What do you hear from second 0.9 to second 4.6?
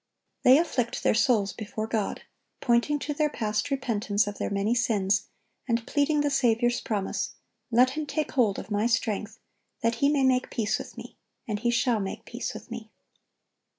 their souls before God, pointing to their past repentance of their